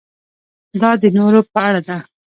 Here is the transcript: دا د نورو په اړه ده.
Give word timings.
دا 0.81 0.91
د 1.01 1.03
نورو 1.17 1.39
په 1.51 1.59
اړه 1.67 1.81
ده. 1.87 1.97